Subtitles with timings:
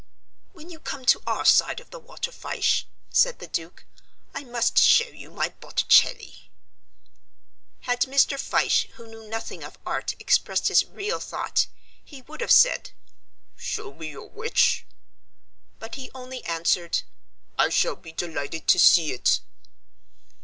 [0.53, 3.85] "When you come to our side of the water, Fyshe," said the Duke,
[4.33, 6.49] "I must show you my Botticelli."
[7.81, 8.39] Had Mr.
[8.39, 11.67] Fyshe, who knew nothing of art, expressed his real thought,
[12.03, 12.89] he would have said,
[13.55, 14.87] "Show me your which?"
[15.77, 17.03] But he only answered,
[17.59, 19.39] "I shall be delighted to see it."